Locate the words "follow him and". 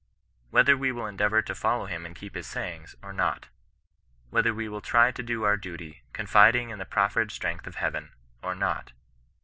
1.53-2.15